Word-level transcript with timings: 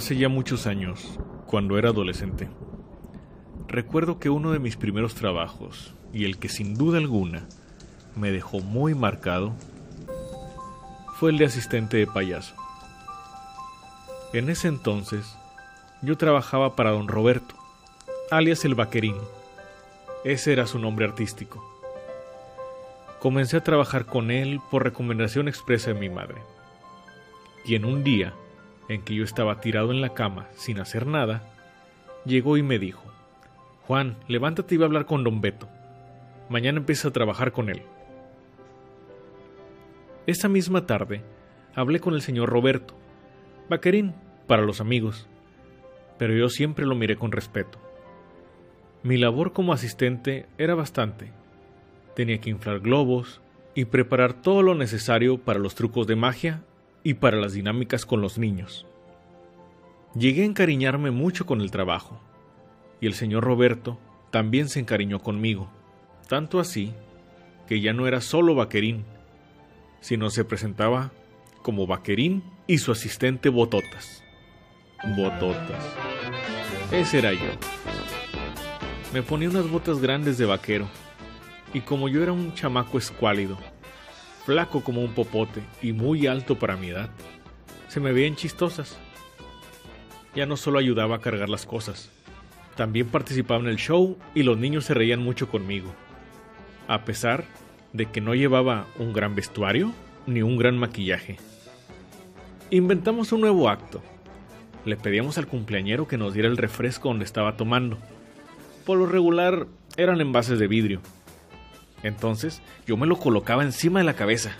Hace 0.00 0.16
ya 0.16 0.30
muchos 0.30 0.66
años, 0.66 1.18
cuando 1.44 1.76
era 1.76 1.90
adolescente, 1.90 2.48
recuerdo 3.68 4.18
que 4.18 4.30
uno 4.30 4.50
de 4.50 4.58
mis 4.58 4.78
primeros 4.78 5.14
trabajos, 5.14 5.92
y 6.10 6.24
el 6.24 6.38
que 6.38 6.48
sin 6.48 6.74
duda 6.74 6.96
alguna 6.96 7.46
me 8.16 8.30
dejó 8.30 8.60
muy 8.60 8.94
marcado, 8.94 9.52
fue 11.16 11.28
el 11.28 11.36
de 11.36 11.44
asistente 11.44 11.98
de 11.98 12.06
payaso. 12.06 12.54
En 14.32 14.48
ese 14.48 14.68
entonces, 14.68 15.36
yo 16.00 16.16
trabajaba 16.16 16.76
para 16.76 16.92
don 16.92 17.06
Roberto, 17.06 17.54
alias 18.30 18.64
el 18.64 18.74
vaquerín. 18.74 19.16
Ese 20.24 20.54
era 20.54 20.66
su 20.66 20.78
nombre 20.78 21.04
artístico. 21.04 21.62
Comencé 23.18 23.58
a 23.58 23.64
trabajar 23.64 24.06
con 24.06 24.30
él 24.30 24.62
por 24.70 24.82
recomendación 24.82 25.46
expresa 25.46 25.92
de 25.92 26.00
mi 26.00 26.08
madre. 26.08 26.40
Y 27.66 27.74
en 27.74 27.84
un 27.84 28.02
día, 28.02 28.32
en 28.90 29.02
que 29.02 29.14
yo 29.14 29.22
estaba 29.22 29.60
tirado 29.60 29.92
en 29.92 30.00
la 30.00 30.14
cama 30.14 30.48
sin 30.56 30.80
hacer 30.80 31.06
nada, 31.06 31.44
llegó 32.24 32.56
y 32.56 32.62
me 32.64 32.80
dijo, 32.80 33.04
Juan, 33.86 34.16
levántate 34.26 34.74
y 34.74 34.78
va 34.78 34.84
a 34.84 34.88
hablar 34.88 35.06
con 35.06 35.22
don 35.22 35.40
Beto. 35.40 35.68
Mañana 36.48 36.78
empieza 36.78 37.08
a 37.08 37.12
trabajar 37.12 37.52
con 37.52 37.70
él. 37.70 37.82
Esa 40.26 40.48
misma 40.48 40.86
tarde 40.86 41.22
hablé 41.72 42.00
con 42.00 42.14
el 42.14 42.20
señor 42.20 42.48
Roberto, 42.48 42.94
vaquerín 43.68 44.12
para 44.48 44.62
los 44.62 44.80
amigos, 44.80 45.28
pero 46.18 46.34
yo 46.34 46.48
siempre 46.48 46.84
lo 46.84 46.96
miré 46.96 47.14
con 47.14 47.30
respeto. 47.30 47.78
Mi 49.04 49.18
labor 49.18 49.52
como 49.52 49.72
asistente 49.72 50.46
era 50.58 50.74
bastante. 50.74 51.30
Tenía 52.16 52.40
que 52.40 52.50
inflar 52.50 52.80
globos 52.80 53.40
y 53.76 53.84
preparar 53.84 54.32
todo 54.32 54.62
lo 54.62 54.74
necesario 54.74 55.38
para 55.38 55.60
los 55.60 55.76
trucos 55.76 56.08
de 56.08 56.16
magia 56.16 56.64
y 57.02 57.14
para 57.14 57.38
las 57.38 57.52
dinámicas 57.52 58.04
con 58.04 58.20
los 58.20 58.38
niños. 58.38 58.86
Llegué 60.14 60.42
a 60.42 60.46
encariñarme 60.46 61.10
mucho 61.10 61.46
con 61.46 61.60
el 61.60 61.70
trabajo, 61.70 62.20
y 63.00 63.06
el 63.06 63.14
señor 63.14 63.44
Roberto 63.44 63.98
también 64.30 64.68
se 64.68 64.80
encariñó 64.80 65.20
conmigo, 65.20 65.70
tanto 66.28 66.60
así 66.60 66.92
que 67.66 67.80
ya 67.80 67.92
no 67.92 68.06
era 68.06 68.20
solo 68.20 68.54
vaquerín, 68.54 69.04
sino 70.00 70.30
se 70.30 70.44
presentaba 70.44 71.12
como 71.62 71.86
vaquerín 71.86 72.42
y 72.66 72.78
su 72.78 72.92
asistente 72.92 73.48
Bototas. 73.48 74.22
Bototas. 75.16 75.84
Ese 76.92 77.18
era 77.18 77.32
yo. 77.32 77.50
Me 79.12 79.22
ponía 79.22 79.48
unas 79.50 79.68
botas 79.68 80.00
grandes 80.00 80.38
de 80.38 80.46
vaquero, 80.46 80.88
y 81.72 81.80
como 81.80 82.08
yo 82.08 82.22
era 82.22 82.32
un 82.32 82.54
chamaco 82.54 82.98
escuálido, 82.98 83.58
flaco 84.44 84.82
como 84.82 85.02
un 85.02 85.12
popote 85.12 85.62
y 85.82 85.92
muy 85.92 86.26
alto 86.26 86.58
para 86.58 86.76
mi 86.76 86.88
edad, 86.88 87.10
se 87.88 88.00
me 88.00 88.12
veían 88.12 88.36
chistosas. 88.36 88.98
Ya 90.34 90.46
no 90.46 90.56
solo 90.56 90.78
ayudaba 90.78 91.16
a 91.16 91.20
cargar 91.20 91.48
las 91.48 91.66
cosas, 91.66 92.10
también 92.76 93.08
participaba 93.08 93.60
en 93.60 93.68
el 93.68 93.76
show 93.76 94.16
y 94.34 94.42
los 94.42 94.56
niños 94.56 94.84
se 94.84 94.94
reían 94.94 95.20
mucho 95.20 95.48
conmigo, 95.48 95.92
a 96.88 97.04
pesar 97.04 97.44
de 97.92 98.06
que 98.06 98.20
no 98.20 98.34
llevaba 98.34 98.86
un 98.98 99.12
gran 99.12 99.34
vestuario 99.34 99.92
ni 100.26 100.42
un 100.42 100.56
gran 100.56 100.78
maquillaje. 100.78 101.36
Inventamos 102.70 103.32
un 103.32 103.40
nuevo 103.40 103.68
acto. 103.68 104.00
Le 104.84 104.96
pedíamos 104.96 105.36
al 105.38 105.46
cumpleañero 105.46 106.06
que 106.06 106.16
nos 106.16 106.32
diera 106.32 106.48
el 106.48 106.56
refresco 106.56 107.08
donde 107.08 107.24
estaba 107.24 107.56
tomando. 107.56 107.98
Por 108.86 108.96
lo 108.96 109.06
regular 109.06 109.66
eran 109.96 110.20
envases 110.20 110.58
de 110.58 110.68
vidrio, 110.68 111.00
entonces 112.02 112.62
yo 112.86 112.96
me 112.96 113.06
lo 113.06 113.18
colocaba 113.18 113.62
encima 113.62 114.00
de 114.00 114.04
la 114.04 114.14
cabeza 114.14 114.52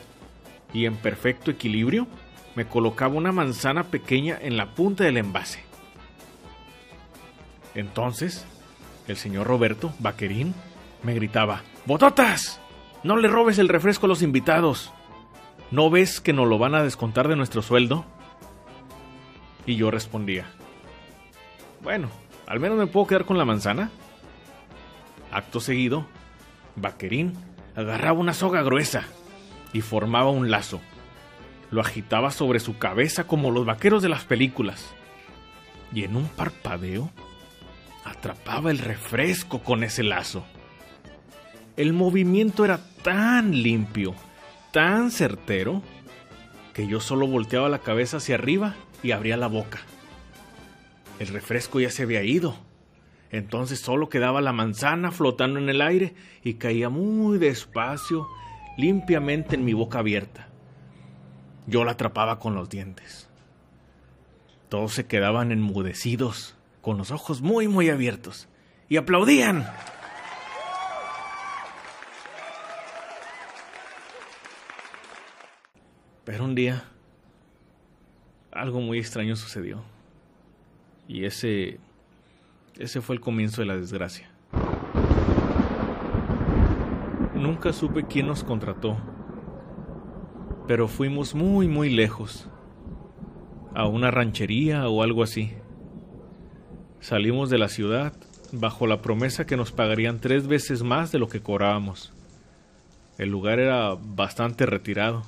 y 0.72 0.86
en 0.86 0.96
perfecto 0.96 1.50
equilibrio 1.50 2.06
me 2.54 2.66
colocaba 2.66 3.14
una 3.14 3.32
manzana 3.32 3.84
pequeña 3.84 4.38
en 4.40 4.56
la 4.56 4.74
punta 4.74 5.04
del 5.04 5.16
envase. 5.16 5.62
Entonces, 7.74 8.44
el 9.06 9.16
señor 9.16 9.46
Roberto, 9.46 9.92
vaquerín, 10.00 10.54
me 11.02 11.14
gritaba, 11.14 11.62
¡Bototas! 11.86 12.60
No 13.02 13.16
le 13.16 13.28
robes 13.28 13.58
el 13.58 13.68
refresco 13.68 14.06
a 14.06 14.08
los 14.08 14.22
invitados. 14.22 14.92
¿No 15.70 15.88
ves 15.88 16.20
que 16.20 16.32
nos 16.32 16.48
lo 16.48 16.58
van 16.58 16.74
a 16.74 16.82
descontar 16.82 17.28
de 17.28 17.36
nuestro 17.36 17.62
sueldo? 17.62 18.04
Y 19.64 19.76
yo 19.76 19.90
respondía, 19.90 20.46
bueno, 21.82 22.08
al 22.46 22.60
menos 22.60 22.76
me 22.76 22.86
puedo 22.86 23.06
quedar 23.06 23.24
con 23.24 23.38
la 23.38 23.44
manzana. 23.44 23.90
Acto 25.32 25.60
seguido, 25.60 26.06
Vaquerín 26.76 27.34
agarraba 27.76 28.18
una 28.18 28.34
soga 28.34 28.62
gruesa 28.62 29.04
y 29.72 29.80
formaba 29.80 30.30
un 30.30 30.50
lazo. 30.50 30.80
Lo 31.70 31.80
agitaba 31.80 32.30
sobre 32.30 32.60
su 32.60 32.78
cabeza 32.78 33.24
como 33.24 33.50
los 33.50 33.64
vaqueros 33.64 34.02
de 34.02 34.08
las 34.08 34.24
películas. 34.24 34.92
Y 35.92 36.04
en 36.04 36.16
un 36.16 36.26
parpadeo 36.26 37.10
atrapaba 38.04 38.70
el 38.70 38.78
refresco 38.78 39.60
con 39.60 39.84
ese 39.84 40.02
lazo. 40.02 40.44
El 41.76 41.92
movimiento 41.92 42.64
era 42.64 42.80
tan 43.02 43.62
limpio, 43.62 44.14
tan 44.72 45.10
certero, 45.10 45.82
que 46.74 46.86
yo 46.86 47.00
solo 47.00 47.26
volteaba 47.26 47.68
la 47.68 47.80
cabeza 47.80 48.18
hacia 48.18 48.36
arriba 48.36 48.74
y 49.02 49.12
abría 49.12 49.36
la 49.36 49.46
boca. 49.46 49.80
El 51.18 51.28
refresco 51.28 51.80
ya 51.80 51.90
se 51.90 52.02
había 52.02 52.22
ido 52.22 52.56
entonces 53.30 53.80
solo 53.80 54.08
quedaba 54.08 54.40
la 54.40 54.52
manzana 54.52 55.12
flotando 55.12 55.60
en 55.60 55.68
el 55.68 55.80
aire 55.80 56.14
y 56.42 56.54
caía 56.54 56.88
muy 56.88 57.38
despacio, 57.38 58.26
limpiamente 58.76 59.54
en 59.54 59.64
mi 59.64 59.72
boca 59.72 60.00
abierta. 60.00 60.48
Yo 61.66 61.84
la 61.84 61.92
atrapaba 61.92 62.38
con 62.40 62.54
los 62.54 62.68
dientes. 62.68 63.28
Todos 64.68 64.94
se 64.94 65.06
quedaban 65.06 65.52
enmudecidos, 65.52 66.56
con 66.80 66.98
los 66.98 67.10
ojos 67.10 67.40
muy, 67.42 67.68
muy 67.68 67.88
abiertos, 67.88 68.48
y 68.88 68.96
aplaudían. 68.96 69.68
Pero 76.24 76.44
un 76.44 76.54
día, 76.54 76.84
algo 78.52 78.80
muy 78.80 78.98
extraño 78.98 79.36
sucedió. 79.36 79.82
Y 81.08 81.24
ese 81.24 81.80
ese 82.80 83.02
fue 83.02 83.14
el 83.14 83.20
comienzo 83.20 83.60
de 83.60 83.66
la 83.66 83.76
desgracia. 83.76 84.30
Nunca 87.34 87.72
supe 87.74 88.06
quién 88.06 88.26
nos 88.26 88.42
contrató, 88.42 88.96
pero 90.66 90.88
fuimos 90.88 91.34
muy, 91.34 91.68
muy 91.68 91.90
lejos, 91.90 92.48
a 93.74 93.86
una 93.86 94.10
ranchería 94.10 94.88
o 94.88 95.02
algo 95.02 95.22
así. 95.22 95.52
Salimos 97.00 97.50
de 97.50 97.58
la 97.58 97.68
ciudad 97.68 98.14
bajo 98.50 98.86
la 98.86 99.02
promesa 99.02 99.46
que 99.46 99.58
nos 99.58 99.72
pagarían 99.72 100.18
tres 100.18 100.46
veces 100.46 100.82
más 100.82 101.12
de 101.12 101.18
lo 101.18 101.28
que 101.28 101.42
cobrábamos. 101.42 102.12
El 103.18 103.28
lugar 103.28 103.58
era 103.58 103.94
bastante 103.94 104.64
retirado. 104.64 105.22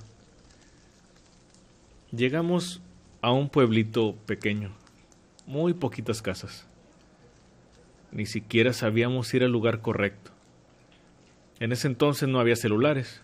Llegamos 2.12 2.80
a 3.20 3.30
un 3.30 3.50
pueblito 3.50 4.16
pequeño, 4.26 4.72
muy 5.46 5.74
poquitas 5.74 6.22
casas. 6.22 6.66
Ni 8.12 8.26
siquiera 8.26 8.74
sabíamos 8.74 9.32
ir 9.32 9.42
al 9.42 9.50
lugar 9.50 9.80
correcto. 9.80 10.30
En 11.60 11.72
ese 11.72 11.86
entonces 11.86 12.28
no 12.28 12.40
había 12.40 12.56
celulares. 12.56 13.22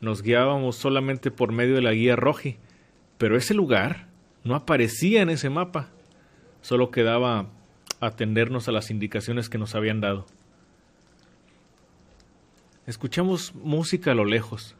Nos 0.00 0.22
guiábamos 0.22 0.76
solamente 0.76 1.32
por 1.32 1.52
medio 1.52 1.74
de 1.74 1.82
la 1.82 1.92
guía 1.92 2.14
Roji, 2.14 2.56
pero 3.18 3.36
ese 3.36 3.52
lugar 3.52 4.06
no 4.44 4.54
aparecía 4.54 5.22
en 5.22 5.30
ese 5.30 5.50
mapa. 5.50 5.88
Solo 6.60 6.92
quedaba 6.92 7.48
atendernos 8.00 8.68
a 8.68 8.72
las 8.72 8.90
indicaciones 8.90 9.48
que 9.48 9.58
nos 9.58 9.74
habían 9.74 10.00
dado. 10.00 10.26
Escuchamos 12.86 13.56
música 13.56 14.12
a 14.12 14.14
lo 14.14 14.24
lejos, 14.24 14.76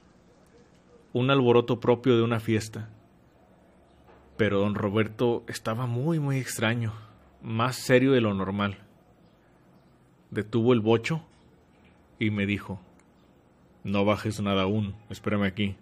un 1.12 1.30
alboroto 1.30 1.80
propio 1.80 2.16
de 2.16 2.22
una 2.22 2.38
fiesta. 2.38 2.88
Pero 4.36 4.60
don 4.60 4.76
Roberto 4.76 5.42
estaba 5.48 5.86
muy, 5.86 6.20
muy 6.20 6.38
extraño, 6.38 6.92
más 7.42 7.74
serio 7.76 8.12
de 8.12 8.20
lo 8.20 8.32
normal 8.32 8.85
detuvo 10.36 10.74
el 10.74 10.80
bocho 10.80 11.22
y 12.18 12.30
me 12.30 12.46
dijo, 12.46 12.78
no 13.82 14.04
bajes 14.04 14.40
nada 14.40 14.62
aún, 14.62 14.94
espérame 15.10 15.44
aquí. 15.44 15.76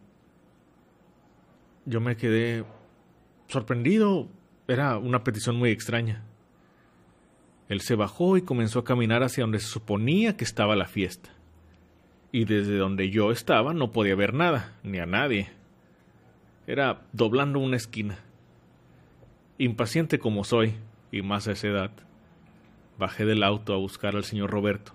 Yo 1.85 2.01
me 2.01 2.17
quedé 2.17 2.65
sorprendido, 3.49 4.29
era 4.69 4.97
una 4.97 5.25
petición 5.25 5.56
muy 5.56 5.71
extraña. 5.71 6.23
Él 7.69 7.81
se 7.81 7.97
bajó 7.97 8.37
y 8.37 8.43
comenzó 8.43 8.79
a 8.79 8.85
caminar 8.85 9.23
hacia 9.23 9.43
donde 9.43 9.59
se 9.59 9.67
suponía 9.67 10.37
que 10.37 10.45
estaba 10.45 10.77
la 10.77 10.87
fiesta. 10.87 11.31
Y 12.31 12.45
desde 12.45 12.77
donde 12.77 13.11
yo 13.11 13.33
estaba 13.33 13.75
no 13.75 13.91
podía 13.91 14.15
ver 14.15 14.35
nada, 14.35 14.79
ni 14.83 14.99
a 14.99 15.07
nadie. 15.07 15.50
Era 16.67 17.03
doblando 17.12 17.59
una 17.59 17.77
esquina. 17.77 18.19
Impaciente 19.59 20.19
como 20.19 20.45
soy, 20.45 20.75
y 21.11 21.23
más 21.23 21.49
a 21.49 21.53
esa 21.53 21.69
edad, 21.69 21.91
Bajé 22.99 23.25
del 23.25 23.43
auto 23.43 23.75
a 23.75 23.79
buscar 23.79 24.14
al 24.17 24.25
señor 24.25 24.50
Roberto 24.50 24.93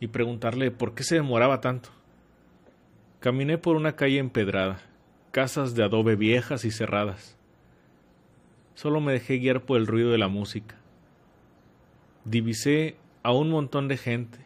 y 0.00 0.08
preguntarle 0.08 0.70
por 0.70 0.94
qué 0.94 1.02
se 1.02 1.16
demoraba 1.16 1.60
tanto. 1.60 1.90
Caminé 3.20 3.58
por 3.58 3.76
una 3.76 3.96
calle 3.96 4.18
empedrada, 4.18 4.80
casas 5.30 5.74
de 5.74 5.82
adobe 5.82 6.16
viejas 6.16 6.64
y 6.64 6.70
cerradas. 6.70 7.36
solo 8.74 9.00
me 9.00 9.12
dejé 9.12 9.38
guiar 9.38 9.62
por 9.62 9.78
el 9.78 9.88
ruido 9.88 10.10
de 10.10 10.18
la 10.18 10.28
música. 10.28 10.76
Divisé 12.24 12.96
a 13.24 13.32
un 13.32 13.50
montón 13.50 13.88
de 13.88 13.96
gente, 13.96 14.38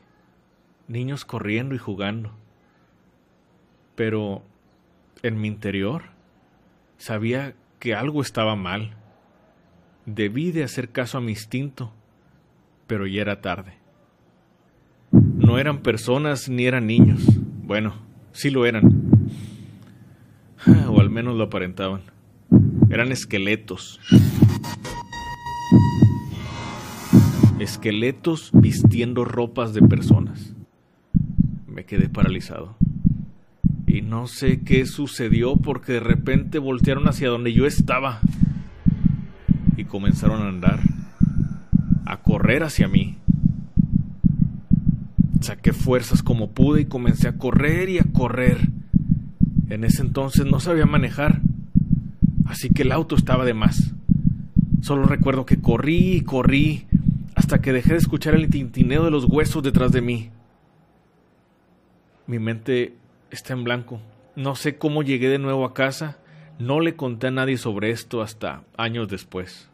niños 0.89 1.25
corriendo 1.25 1.75
y 1.75 1.79
jugando. 1.79 2.33
Pero 3.95 4.43
en 5.23 5.39
mi 5.39 5.49
interior 5.49 6.05
sabía 6.97 7.55
que 7.79 7.95
algo 7.95 8.23
estaba 8.23 8.57
mal. 8.57 8.97
Debí 10.07 10.51
de 10.51 10.65
hacer 10.65 10.91
caso 10.91 11.19
a 11.19 11.21
mi 11.21 11.33
instinto, 11.33 11.93
pero 12.87 13.07
ya 13.07 13.23
era 13.23 13.41
tarde. 13.41 13.75
No 15.13 15.59
eran 15.59 15.83
personas 15.83 16.49
ni 16.49 16.67
eran 16.67 16.87
niños. 16.87 17.23
Bueno, 17.65 17.95
sí 18.33 18.51
lo 18.51 18.67
eran. 18.67 19.03
O 20.89 21.01
al 21.01 21.11
menos 21.11 21.35
lo 21.37 21.45
aparentaban. 21.45 22.03
Eran 22.89 23.11
esqueletos. 23.11 23.99
Esqueletos 27.59 28.51
vistiendo 28.53 29.25
ropas 29.25 29.75
de 29.75 29.83
personas. 29.83 30.55
Me 31.67 31.85
quedé 31.85 32.09
paralizado. 32.09 32.77
Y 33.87 34.03
no 34.03 34.27
sé 34.27 34.61
qué 34.61 34.87
sucedió 34.87 35.57
porque 35.57 35.93
de 35.93 36.01
repente 36.01 36.59
voltearon 36.59 37.09
hacia 37.09 37.29
donde 37.29 37.53
yo 37.53 37.67
estaba. 37.67 38.21
Y 39.77 39.85
comenzaron 39.85 40.43
a 40.43 40.49
andar. 40.49 40.81
Hacia 42.61 42.87
mí. 42.87 43.17
Saqué 45.41 45.73
fuerzas 45.73 46.23
como 46.23 46.51
pude 46.51 46.83
y 46.83 46.85
comencé 46.85 47.29
a 47.29 47.39
correr 47.39 47.89
y 47.89 47.99
a 47.99 48.05
correr. 48.05 48.69
En 49.71 49.85
ese 49.85 50.03
entonces 50.03 50.45
no 50.45 50.61
sabía 50.61 50.85
manejar, 50.85 51.41
así 52.45 52.69
que 52.69 52.83
el 52.83 52.93
auto 52.93 53.17
estaba 53.17 53.47
de 53.47 53.55
más. 53.55 53.95
Solo 54.83 55.05
recuerdo 55.05 55.47
que 55.47 55.63
corrí 55.63 56.17
y 56.17 56.21
corrí 56.21 56.87
hasta 57.35 57.63
que 57.63 57.73
dejé 57.73 57.93
de 57.93 57.99
escuchar 58.01 58.35
el 58.35 58.51
tintineo 58.51 59.05
de 59.05 59.11
los 59.11 59.25
huesos 59.25 59.63
detrás 59.63 59.91
de 59.93 60.03
mí. 60.03 60.31
Mi 62.27 62.39
mente 62.39 62.95
está 63.31 63.55
en 63.55 63.65
blanco. 63.65 63.99
No 64.37 64.57
sé 64.57 64.77
cómo 64.77 65.03
llegué 65.03 65.31
de 65.31 65.39
nuevo 65.39 65.65
a 65.65 65.73
casa. 65.73 66.19
No 66.59 66.81
le 66.81 66.97
conté 66.97 67.29
a 67.29 67.31
nadie 67.31 67.57
sobre 67.57 67.91
esto 67.91 68.21
hasta 68.21 68.63
años 68.77 69.09
después. 69.09 69.72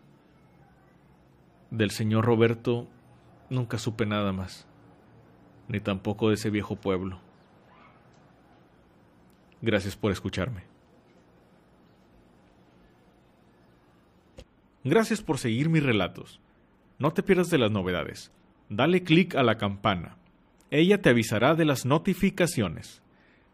Del 1.70 1.91
señor 1.91 2.25
Roberto 2.25 2.87
nunca 3.50 3.79
supe 3.79 4.06
nada 4.06 4.32
más 4.32 4.69
ni 5.69 5.81
tampoco 5.81 6.29
de 6.29 6.35
ese 6.35 6.50
viejo 6.50 6.76
pueblo. 6.76 7.20
Gracias 9.61 9.97
por 9.97 10.11
escucharme. 10.11 10.62
Gracias 14.82 15.20
por 15.20 15.38
seguir 15.38 15.69
mis 15.69 15.82
relatos. 15.82 16.41
No 16.99 17.12
te 17.12 17.23
pierdas 17.23 17.50
de 17.50 17.59
las 17.59 17.70
novedades. 17.70 18.32
Dale 18.70 19.03
clic 19.03 19.35
a 19.35 19.43
la 19.43 19.59
campana. 19.59 20.17
Ella 20.70 21.00
te 21.03 21.11
avisará 21.11 21.55
de 21.55 21.65
las 21.65 21.85
notificaciones. 21.85 23.03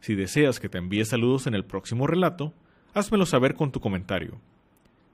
Si 0.00 0.14
deseas 0.14 0.60
que 0.60 0.68
te 0.68 0.78
envíe 0.78 1.04
saludos 1.04 1.46
en 1.46 1.54
el 1.54 1.64
próximo 1.64 2.06
relato, 2.06 2.52
házmelo 2.92 3.26
saber 3.26 3.54
con 3.54 3.72
tu 3.72 3.80
comentario. 3.80 4.40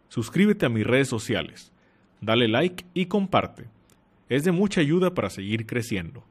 Suscríbete 0.09 0.67
a 0.67 0.71
mis 0.71 0.87
redes 0.87 1.09
sociales. 1.09 1.73
Dale 2.21 2.49
like 2.49 2.85
y 2.95 3.07
comparte. 3.07 3.67
Es 4.29 4.45
de 4.45 4.53
mucha 4.53 4.81
ayuda 4.81 5.15
para 5.15 5.31
seguir 5.31 5.67
creciendo. 5.67 6.23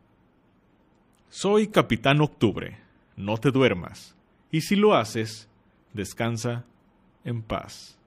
Soy 1.30 1.68
Capitán 1.68 2.22
Octubre, 2.22 2.80
no 3.16 3.38
te 3.38 3.52
duermas, 3.52 4.16
y 4.52 4.62
si 4.62 4.76
lo 4.76 4.96
haces, 4.96 5.48
descansa 5.94 6.66
en 7.24 7.44
paz. 7.44 7.99